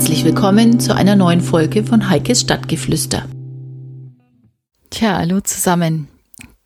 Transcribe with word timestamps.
Herzlich 0.00 0.24
willkommen 0.24 0.80
zu 0.80 0.94
einer 0.94 1.14
neuen 1.14 1.42
Folge 1.42 1.84
von 1.84 2.08
Heikes 2.08 2.40
Stadtgeflüster. 2.40 3.28
Tja, 4.88 5.18
hallo 5.18 5.42
zusammen. 5.42 6.08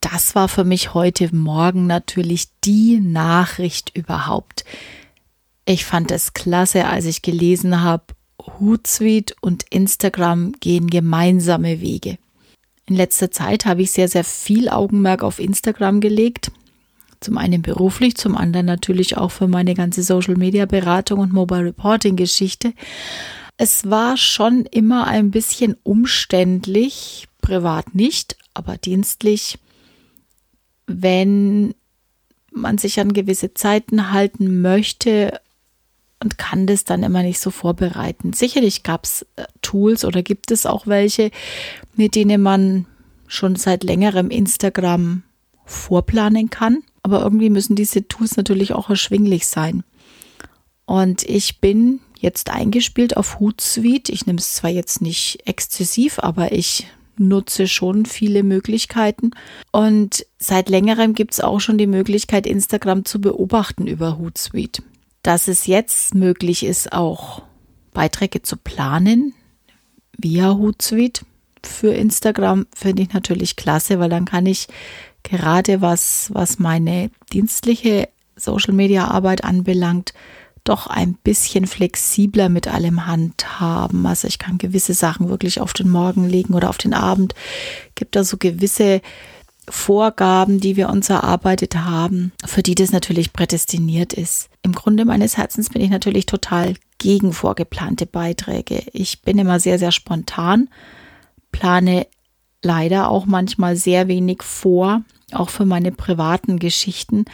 Das 0.01 0.37
war 0.37 0.49
für 0.49 0.63
mich 0.63 0.95
heute 0.95 1.35
Morgen 1.35 1.89
natürlich 1.89 2.47
die 2.63 3.01
Nachricht 3.01 3.91
überhaupt. 3.93 4.65
Ich 5.65 5.85
fand 5.85 6.13
es 6.13 6.33
klasse, 6.33 6.85
als 6.85 7.07
ich 7.07 7.23
gelesen 7.23 7.83
habe, 7.83 8.05
Hootsuite 8.41 9.35
und 9.41 9.65
Instagram 9.69 10.53
gehen 10.61 10.87
gemeinsame 10.87 11.81
Wege. 11.81 12.19
In 12.87 12.95
letzter 12.95 13.33
Zeit 13.33 13.67
habe 13.67 13.83
ich 13.83 13.91
sehr, 13.91 14.07
sehr 14.07 14.23
viel 14.23 14.69
Augenmerk 14.69 15.25
auf 15.25 15.41
Instagram 15.41 16.01
gelegt. 16.01 16.53
Zum 17.25 17.39
einen 17.39 17.63
beruflich, 17.63 18.17
zum 18.17 18.37
anderen 18.37 18.67
natürlich 18.67 19.17
auch 19.17 19.31
für 19.31 19.49
meine 19.49 19.73
ganze 19.73 20.03
Social 20.03 20.37
Media 20.37 20.67
Beratung 20.67 21.21
und 21.21 21.33
Mobile 21.33 21.65
Reporting 21.65 22.17
Geschichte. 22.17 22.75
Es 23.57 23.89
war 23.89 24.19
schon 24.19 24.67
immer 24.67 25.07
ein 25.07 25.31
bisschen 25.31 25.75
umständlich, 25.85 27.27
privat 27.41 27.95
nicht, 27.95 28.37
aber 28.53 28.77
dienstlich, 28.77 29.59
wenn 30.87 31.75
man 32.53 32.77
sich 32.77 33.01
an 33.01 33.15
gewisse 33.15 33.55
Zeiten 33.55 34.13
halten 34.13 34.61
möchte 34.61 35.41
und 36.23 36.37
kann 36.37 36.67
das 36.67 36.85
dann 36.85 37.03
immer 37.03 37.23
nicht 37.23 37.41
so 37.41 37.51
vorbereiten. 37.51 38.35
Sicherlich 38.35 38.83
gab 38.83 39.05
es 39.05 39.25
äh, 39.37 39.45
Tools 39.63 40.05
oder 40.05 40.23
gibt 40.23 40.51
es 40.51 40.67
auch 40.67 40.87
welche, 40.87 41.31
mit 41.97 42.17
denen 42.17 42.43
man 42.43 42.85
schon 43.27 43.57
seit 43.57 43.83
längerem 43.83 44.29
Instagram 44.29 45.23
vorplanen 45.65 46.51
kann 46.51 46.83
aber 47.05 47.21
irgendwie 47.21 47.51
müssen 47.51 47.77
diese 47.77 48.09
Tools 48.09 48.37
natürlich 48.37 48.73
auch 48.73 48.89
erschwinglich 48.89 49.47
sein. 49.47 49.85
Und 50.87 51.23
ich 51.23 51.61
bin 51.61 52.01
jetzt 52.19 52.51
eingespielt 52.51 53.17
auf 53.17 53.39
Hootsuite. 53.39 54.11
Ich 54.11 54.27
nehme 54.27 54.39
es 54.39 54.55
zwar 54.55 54.71
jetzt 54.71 55.03
nicht 55.03 55.47
exzessiv, 55.47 56.19
aber 56.19 56.53
ich 56.53 56.87
nutze 57.17 57.69
schon 57.69 58.07
viele 58.07 58.43
Möglichkeiten. 58.43 59.33
Und 59.71 60.27
seit 60.39 60.71
längerem 60.71 61.15
gibt 61.15 61.35
es 61.35 61.41
auch 61.41 61.61
schon 61.61 61.77
die 61.77 61.87
Möglichkeit, 61.87 62.47
Instagram 62.47 63.05
zu 63.05 63.21
beobachten 63.21 63.87
über 63.87 64.19
Hootsuite. 64.19 64.83
Dass 65.23 65.47
es 65.47 65.67
jetzt 65.67 66.15
möglich 66.15 66.65
ist, 66.65 66.93
auch 66.93 67.43
Beiträge 67.93 68.41
zu 68.41 68.57
planen 68.57 69.35
via 70.17 70.55
Hootsuite 70.55 71.27
für 71.63 71.93
Instagram, 71.93 72.67
finde 72.75 73.03
ich 73.03 73.13
natürlich 73.13 73.57
klasse, 73.57 73.99
weil 73.99 74.11
dann 74.11 74.25
kann 74.25 74.47
ich 74.47 74.69
gerade 75.25 75.81
was, 75.81 76.31
was 76.33 76.61
meine 76.61 77.11
dienstliche 77.33 78.09
Social 78.37 78.75
Media 78.75 79.09
Arbeit 79.09 79.43
anbelangt, 79.43 80.15
doch 80.63 80.87
ein 80.87 81.15
bisschen 81.15 81.67
flexibler 81.67 82.49
mit 82.49 82.69
allem 82.69 83.07
handhaben. 83.07 84.07
Also 84.07 84.29
ich 84.29 84.39
kann 84.39 84.59
gewisse 84.59 84.95
Sachen 84.95 85.29
wirklich 85.29 85.61
auf 85.61 85.73
den 85.75 85.91
Morgen 85.91 86.29
legen 86.29 86.55
oder 86.55 86.71
auf 86.71 86.79
den 86.79 86.95
Abend. 86.95 87.35
Gibt 87.95 88.17
da 88.17 88.25
so 88.25 88.39
gewisse 88.39 89.03
Vorgaben, 89.69 90.61
die 90.61 90.77
wir 90.77 90.89
uns 90.89 91.11
erarbeitet 91.11 91.77
haben, 91.77 92.33
für 92.45 92.63
die 92.63 92.75
das 92.75 92.93
natürlich 92.93 93.33
prädestiniert 93.33 94.13
ist. 94.13 94.49
Im 94.63 94.73
Grunde 94.73 95.05
meines 95.05 95.37
Herzens 95.37 95.71
bin 95.71 95.83
ich 95.83 95.91
natürlich 95.91 96.27
total 96.27 96.75
gegen 96.99 97.33
vorgeplante 97.33 98.07
Beiträge. 98.07 98.83
Ich 98.93 99.23
bin 99.23 99.39
immer 99.39 99.61
sehr, 99.61 99.79
sehr 99.79 99.93
spontan, 99.93 100.69
plane 101.53 102.07
leider 102.63 103.11
auch 103.11 103.27
manchmal 103.27 103.77
sehr 103.77 104.09
wenig 104.09 104.43
vor, 104.43 105.03
auch 105.35 105.51
für 105.51 105.65
meine 105.65 105.93
privaten 105.93 106.59
Geschichten. 106.59 107.25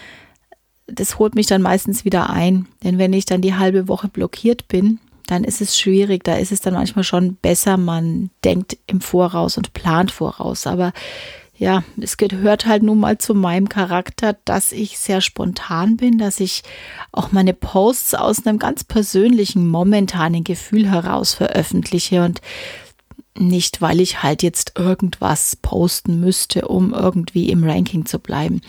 Das 0.86 1.18
holt 1.18 1.34
mich 1.34 1.46
dann 1.46 1.62
meistens 1.62 2.04
wieder 2.04 2.30
ein, 2.30 2.66
denn 2.82 2.98
wenn 2.98 3.12
ich 3.12 3.24
dann 3.24 3.42
die 3.42 3.54
halbe 3.54 3.88
Woche 3.88 4.08
blockiert 4.08 4.68
bin, 4.68 4.98
dann 5.26 5.44
ist 5.44 5.60
es 5.60 5.78
schwierig. 5.78 6.24
Da 6.24 6.34
ist 6.34 6.52
es 6.52 6.60
dann 6.60 6.74
manchmal 6.74 7.04
schon 7.04 7.36
besser, 7.36 7.76
man 7.76 8.30
denkt 8.44 8.76
im 8.86 9.00
Voraus 9.00 9.56
und 9.56 9.72
plant 9.72 10.10
voraus. 10.10 10.66
Aber 10.66 10.92
ja, 11.56 11.84
es 12.00 12.16
gehört 12.16 12.66
halt 12.66 12.82
nun 12.82 12.98
mal 12.98 13.18
zu 13.18 13.34
meinem 13.34 13.68
Charakter, 13.68 14.36
dass 14.44 14.72
ich 14.72 14.98
sehr 14.98 15.20
spontan 15.20 15.98
bin, 15.98 16.16
dass 16.16 16.40
ich 16.40 16.62
auch 17.12 17.32
meine 17.32 17.52
Posts 17.52 18.14
aus 18.14 18.46
einem 18.46 18.58
ganz 18.58 18.82
persönlichen, 18.82 19.68
momentanen 19.68 20.42
Gefühl 20.42 20.90
heraus 20.90 21.34
veröffentliche 21.34 22.24
und 22.24 22.40
nicht, 23.40 23.80
weil 23.80 24.00
ich 24.00 24.22
halt 24.22 24.42
jetzt 24.42 24.72
irgendwas 24.78 25.56
posten 25.56 26.20
müsste, 26.20 26.68
um 26.68 26.92
irgendwie 26.92 27.50
im 27.50 27.64
Ranking 27.64 28.06
zu 28.06 28.18
bleiben. 28.18 28.60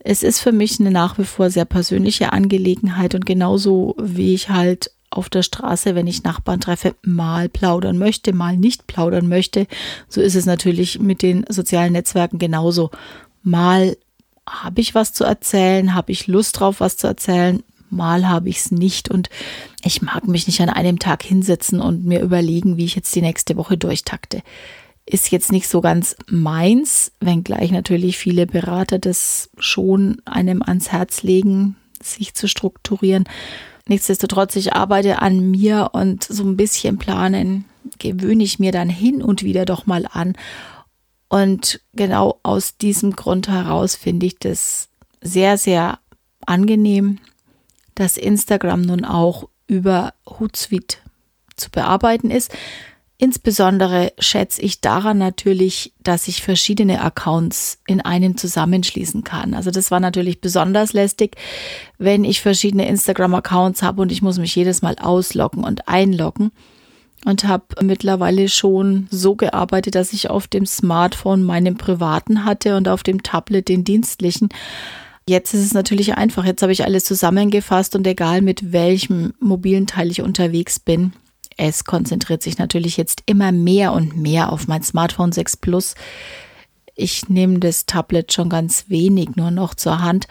Es 0.00 0.22
ist 0.22 0.40
für 0.40 0.52
mich 0.52 0.78
eine 0.80 0.90
nach 0.90 1.18
wie 1.18 1.24
vor 1.24 1.50
sehr 1.50 1.64
persönliche 1.64 2.32
Angelegenheit 2.32 3.14
und 3.14 3.24
genauso 3.24 3.94
wie 3.98 4.34
ich 4.34 4.50
halt 4.50 4.90
auf 5.08 5.30
der 5.30 5.42
Straße, 5.42 5.94
wenn 5.94 6.06
ich 6.06 6.24
Nachbarn 6.24 6.60
treffe, 6.60 6.94
mal 7.02 7.48
plaudern 7.48 7.98
möchte, 7.98 8.32
mal 8.32 8.56
nicht 8.56 8.86
plaudern 8.86 9.28
möchte, 9.28 9.66
so 10.08 10.20
ist 10.20 10.34
es 10.34 10.44
natürlich 10.44 10.98
mit 10.98 11.22
den 11.22 11.46
sozialen 11.48 11.92
Netzwerken 11.92 12.38
genauso. 12.38 12.90
Mal 13.42 13.96
habe 14.48 14.80
ich 14.80 14.94
was 14.94 15.12
zu 15.12 15.24
erzählen, 15.24 15.94
habe 15.94 16.12
ich 16.12 16.26
Lust 16.26 16.58
drauf, 16.60 16.80
was 16.80 16.96
zu 16.96 17.06
erzählen, 17.06 17.62
mal 17.94 18.28
habe 18.28 18.48
ich 18.48 18.58
es 18.58 18.70
nicht 18.70 19.10
und 19.10 19.30
ich 19.82 20.02
mag 20.02 20.28
mich 20.28 20.46
nicht 20.46 20.60
an 20.60 20.68
einem 20.68 20.98
Tag 20.98 21.22
hinsetzen 21.22 21.80
und 21.80 22.04
mir 22.04 22.20
überlegen, 22.20 22.76
wie 22.76 22.84
ich 22.84 22.96
jetzt 22.96 23.14
die 23.14 23.22
nächste 23.22 23.56
Woche 23.56 23.76
durchtakte. 23.76 24.42
Ist 25.06 25.30
jetzt 25.30 25.52
nicht 25.52 25.68
so 25.68 25.80
ganz 25.80 26.16
meins, 26.28 27.12
wenngleich 27.20 27.70
natürlich 27.70 28.16
viele 28.16 28.46
Berater 28.46 28.98
das 28.98 29.50
schon 29.58 30.22
einem 30.24 30.62
ans 30.62 30.92
Herz 30.92 31.22
legen, 31.22 31.76
sich 32.02 32.34
zu 32.34 32.48
strukturieren. 32.48 33.24
Nichtsdestotrotz, 33.86 34.56
ich 34.56 34.72
arbeite 34.72 35.20
an 35.20 35.50
mir 35.50 35.90
und 35.92 36.24
so 36.24 36.42
ein 36.44 36.56
bisschen 36.56 36.98
planen 36.98 37.66
gewöhne 37.98 38.44
ich 38.44 38.58
mir 38.58 38.72
dann 38.72 38.88
hin 38.88 39.22
und 39.22 39.42
wieder 39.42 39.64
doch 39.64 39.86
mal 39.86 40.06
an. 40.10 40.34
Und 41.28 41.80
genau 41.92 42.38
aus 42.42 42.76
diesem 42.76 43.12
Grund 43.12 43.48
heraus 43.48 43.96
finde 43.96 44.26
ich 44.26 44.38
das 44.38 44.88
sehr, 45.20 45.58
sehr 45.58 45.98
angenehm, 46.46 47.18
dass 47.94 48.16
Instagram 48.16 48.82
nun 48.82 49.04
auch 49.04 49.48
über 49.66 50.14
Hootsuite 50.26 50.98
zu 51.56 51.70
bearbeiten 51.70 52.30
ist. 52.30 52.52
Insbesondere 53.16 54.12
schätze 54.18 54.60
ich 54.60 54.80
daran 54.80 55.18
natürlich, 55.18 55.92
dass 56.02 56.26
ich 56.26 56.42
verschiedene 56.42 57.00
Accounts 57.00 57.78
in 57.86 58.00
einem 58.00 58.36
zusammenschließen 58.36 59.22
kann. 59.22 59.54
Also 59.54 59.70
das 59.70 59.92
war 59.92 60.00
natürlich 60.00 60.40
besonders 60.40 60.92
lästig, 60.92 61.36
wenn 61.96 62.24
ich 62.24 62.42
verschiedene 62.42 62.88
Instagram-Accounts 62.88 63.82
habe 63.82 64.02
und 64.02 64.10
ich 64.10 64.20
muss 64.20 64.38
mich 64.38 64.54
jedes 64.56 64.82
Mal 64.82 64.96
ausloggen 65.00 65.62
und 65.62 65.88
einloggen. 65.88 66.50
Und 67.24 67.44
habe 67.44 67.64
mittlerweile 67.80 68.50
schon 68.50 69.06
so 69.10 69.34
gearbeitet, 69.34 69.94
dass 69.94 70.12
ich 70.12 70.28
auf 70.28 70.46
dem 70.46 70.66
Smartphone 70.66 71.42
meinen 71.42 71.78
privaten 71.78 72.44
hatte 72.44 72.76
und 72.76 72.86
auf 72.86 73.02
dem 73.02 73.22
Tablet 73.22 73.68
den 73.68 73.82
dienstlichen. 73.82 74.50
Jetzt 75.26 75.54
ist 75.54 75.64
es 75.64 75.74
natürlich 75.74 76.16
einfach. 76.16 76.44
Jetzt 76.44 76.62
habe 76.62 76.72
ich 76.72 76.84
alles 76.84 77.04
zusammengefasst 77.04 77.96
und 77.96 78.06
egal 78.06 78.42
mit 78.42 78.72
welchem 78.72 79.32
mobilen 79.40 79.86
Teil 79.86 80.10
ich 80.10 80.20
unterwegs 80.20 80.78
bin, 80.78 81.12
es 81.56 81.84
konzentriert 81.84 82.42
sich 82.42 82.58
natürlich 82.58 82.96
jetzt 82.96 83.22
immer 83.26 83.52
mehr 83.52 83.92
und 83.92 84.16
mehr 84.16 84.52
auf 84.52 84.66
mein 84.66 84.82
Smartphone 84.82 85.32
6 85.32 85.58
Plus. 85.58 85.94
Ich 86.94 87.28
nehme 87.28 87.58
das 87.58 87.86
Tablet 87.86 88.32
schon 88.32 88.48
ganz 88.48 88.86
wenig 88.88 89.36
nur 89.36 89.50
noch 89.50 89.74
zur 89.74 90.00
Hand. 90.00 90.26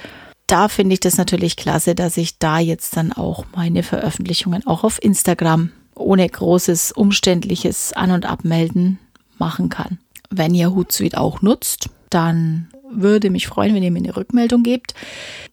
Da 0.47 0.67
finde 0.67 0.93
ich 0.93 0.99
das 0.99 1.17
natürlich 1.17 1.55
klasse, 1.55 1.95
dass 1.95 2.17
ich 2.17 2.39
da 2.39 2.59
jetzt 2.59 2.97
dann 2.97 3.13
auch 3.13 3.45
meine 3.55 3.83
Veröffentlichungen 3.83 4.67
auch 4.67 4.83
auf 4.83 5.01
Instagram 5.01 5.71
ohne 5.95 6.27
großes 6.27 6.91
umständliches 6.91 7.93
An- 7.93 8.11
und 8.11 8.25
Abmelden 8.25 8.99
machen 9.37 9.69
kann. 9.69 9.99
Wenn 10.29 10.53
ihr 10.53 10.73
Hootsuite 10.73 11.19
auch 11.19 11.41
nutzt, 11.41 11.89
dann 12.09 12.67
würde 12.95 13.29
mich 13.29 13.47
freuen, 13.47 13.75
wenn 13.75 13.83
ihr 13.83 13.91
mir 13.91 13.99
eine 13.99 14.15
Rückmeldung 14.15 14.63
gebt. 14.63 14.93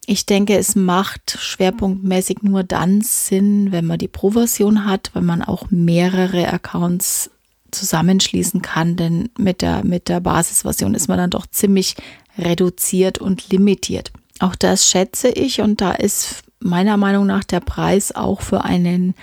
Ich 0.06 0.26
denke, 0.26 0.56
es 0.56 0.76
macht 0.76 1.36
schwerpunktmäßig 1.38 2.42
nur 2.42 2.64
dann 2.64 3.00
Sinn, 3.00 3.72
wenn 3.72 3.86
man 3.86 3.98
die 3.98 4.08
Pro-Version 4.08 4.86
hat, 4.86 5.10
wenn 5.14 5.24
man 5.24 5.42
auch 5.42 5.70
mehrere 5.70 6.52
Accounts 6.52 7.30
zusammenschließen 7.70 8.62
kann, 8.62 8.96
denn 8.96 9.28
mit 9.38 9.62
der, 9.62 9.84
mit 9.84 10.08
der 10.08 10.20
Basisversion 10.20 10.94
ist 10.94 11.08
man 11.08 11.18
dann 11.18 11.30
doch 11.30 11.46
ziemlich 11.46 11.94
reduziert 12.38 13.18
und 13.18 13.50
limitiert. 13.50 14.12
Auch 14.40 14.56
das 14.56 14.88
schätze 14.88 15.28
ich 15.28 15.60
und 15.60 15.80
da 15.80 15.92
ist 15.92 16.42
meiner 16.60 16.96
Meinung 16.96 17.26
nach 17.26 17.44
der 17.44 17.60
Preis 17.60 18.12
auch 18.12 18.40
für 18.40 18.64
einen 18.64 19.14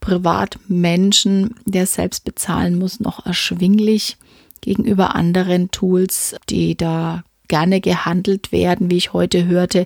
Privatmenschen, 0.00 1.54
der 1.64 1.86
selbst 1.86 2.24
bezahlen 2.24 2.78
muss, 2.78 3.00
noch 3.00 3.26
erschwinglich 3.26 4.16
gegenüber 4.60 5.14
anderen 5.14 5.70
Tools, 5.70 6.36
die 6.48 6.76
da 6.76 7.22
gerne 7.50 7.82
gehandelt 7.82 8.52
werden, 8.52 8.90
wie 8.90 8.96
ich 8.96 9.12
heute 9.12 9.44
hörte, 9.44 9.84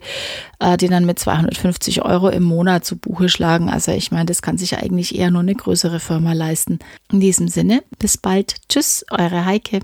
äh, 0.61 0.76
die 0.76 0.87
dann 0.87 1.06
mit 1.06 1.19
250 1.19 2.02
Euro 2.02 2.28
im 2.28 2.44
Monat 2.44 2.84
zu 2.84 2.96
Buche 2.96 3.28
schlagen. 3.28 3.69
Also 3.69 3.90
ich 3.90 4.12
meine, 4.12 4.26
das 4.26 4.43
kann 4.43 4.58
sich 4.58 4.76
eigentlich 4.78 5.19
eher 5.19 5.32
nur 5.32 5.40
eine 5.40 5.56
größere 5.56 5.99
Firma 5.99 6.32
leisten. 6.32 6.78
In 7.11 7.19
diesem 7.19 7.49
Sinne, 7.49 7.82
bis 7.99 8.16
bald. 8.16 8.55
Tschüss, 8.69 9.05
eure 9.11 9.44
Heike. 9.44 9.81